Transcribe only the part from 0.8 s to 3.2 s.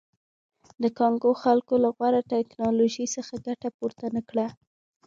د کانګو خلکو له غوره ټکنالوژۍ